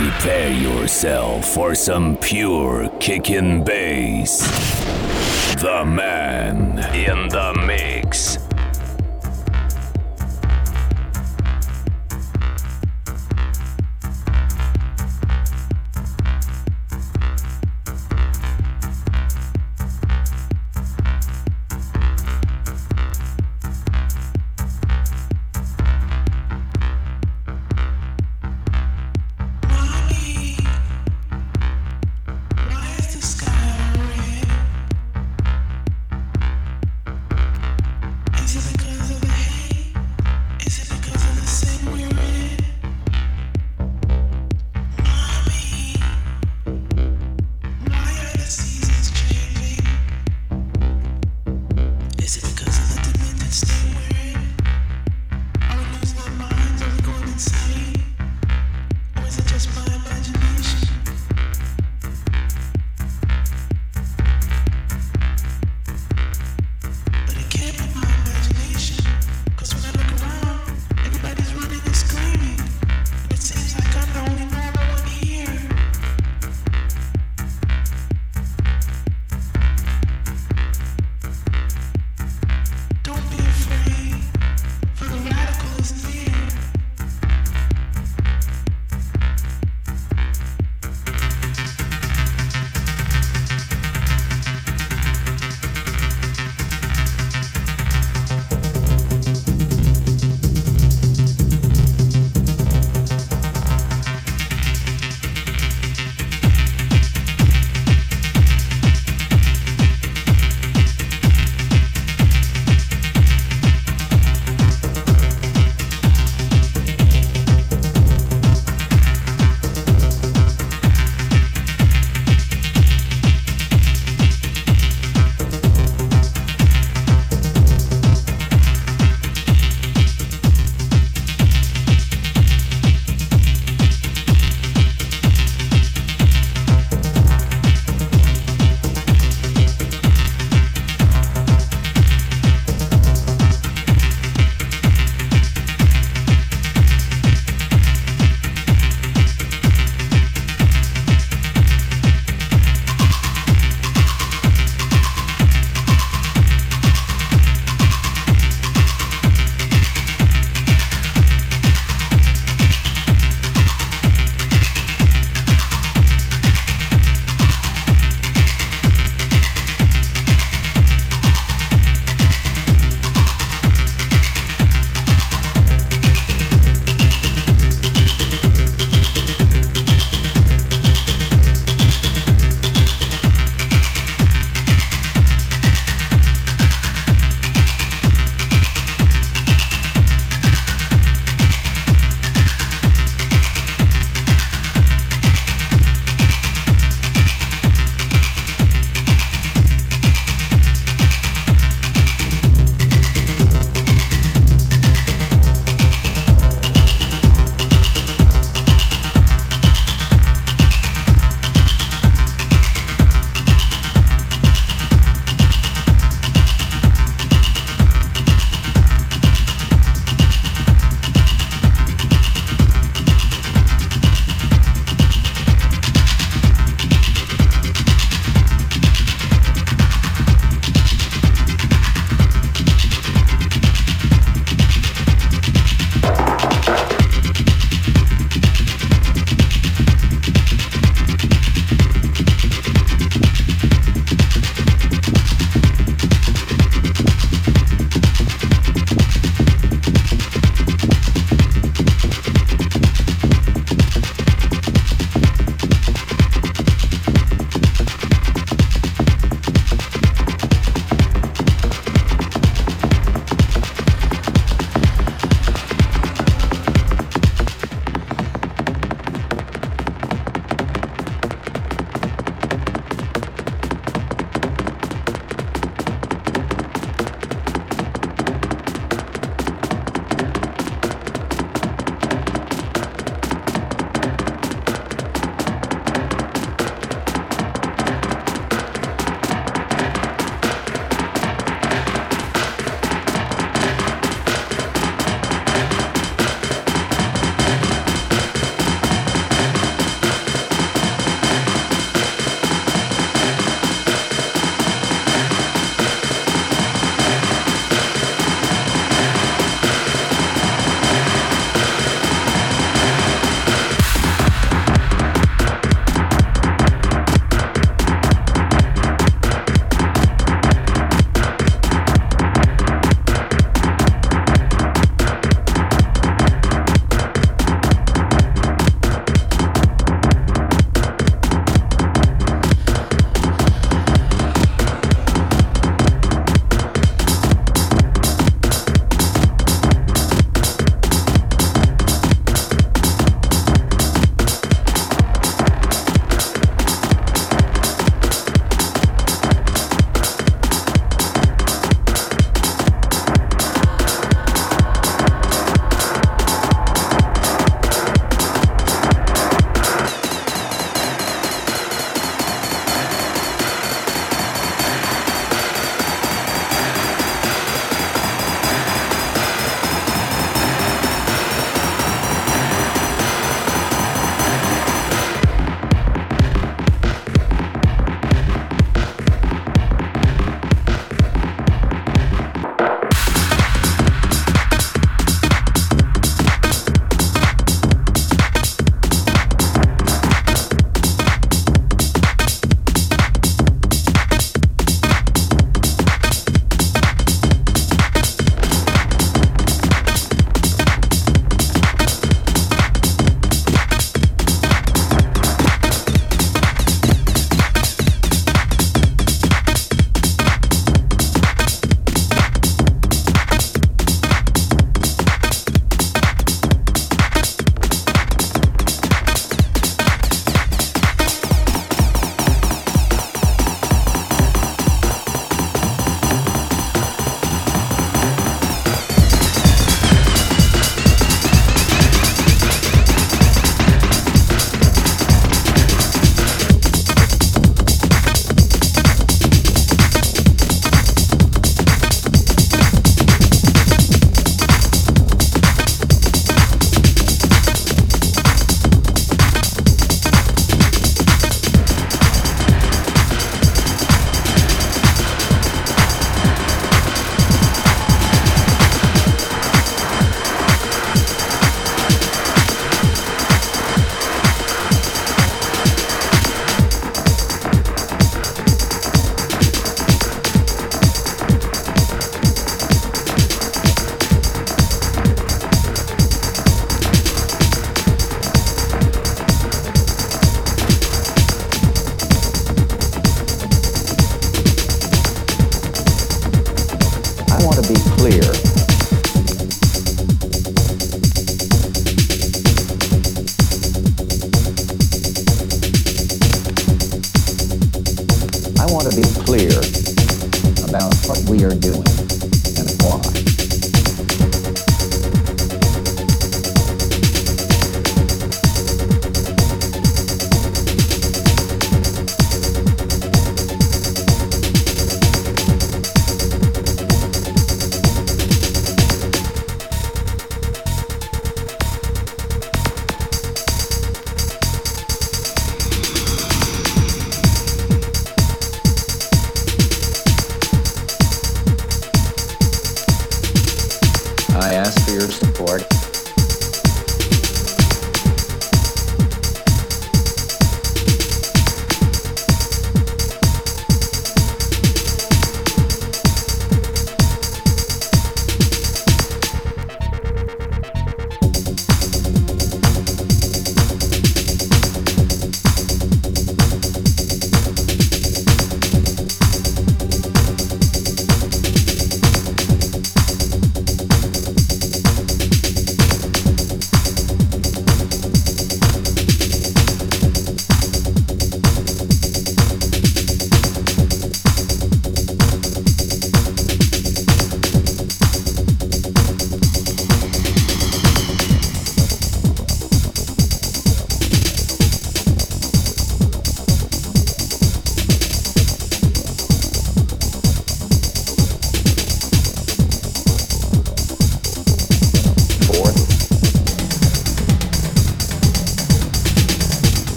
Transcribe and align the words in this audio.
Prepare 0.00 0.50
yourself 0.50 1.44
for 1.44 1.74
some 1.74 2.16
pure 2.16 2.88
kickin' 3.00 3.62
bass. 3.62 4.40
The 5.60 5.84
man 5.84 6.78
in 6.94 7.28
the 7.28 7.52
mix. 7.66 8.39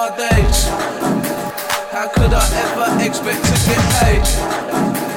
my 0.00 0.16
days? 0.16 0.64
How 1.92 2.08
could 2.08 2.32
I 2.32 2.46
ever 2.64 3.04
expect 3.04 3.44
to 3.44 3.52
get 3.68 3.80
paid? 4.00 5.09